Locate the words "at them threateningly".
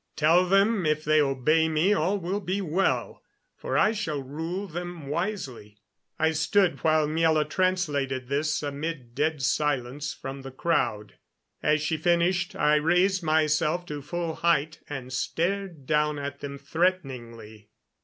16.17-17.69